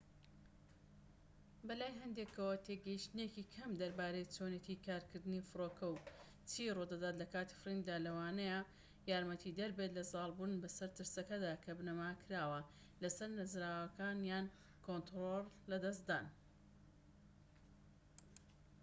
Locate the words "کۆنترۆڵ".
14.85-15.45